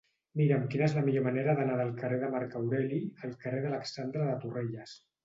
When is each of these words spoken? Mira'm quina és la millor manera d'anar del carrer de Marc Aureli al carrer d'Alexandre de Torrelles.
Mira'm 0.39 0.63
quina 0.69 0.85
és 0.85 0.93
la 0.99 1.01
millor 1.09 1.25
manera 1.27 1.53
d'anar 1.59 1.75
del 1.81 1.91
carrer 1.99 2.17
de 2.23 2.29
Marc 2.37 2.55
Aureli 2.61 3.03
al 3.29 3.37
carrer 3.45 3.61
d'Alexandre 3.67 4.27
de 4.31 4.39
Torrelles. 4.47 4.97